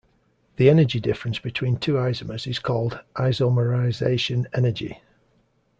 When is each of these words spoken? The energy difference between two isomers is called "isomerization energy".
The 0.55 0.67
energy 0.67 0.99
difference 0.99 1.37
between 1.37 1.77
two 1.77 1.93
isomers 1.93 2.47
is 2.47 2.57
called 2.57 3.01
"isomerization 3.17 4.47
energy". 4.51 4.99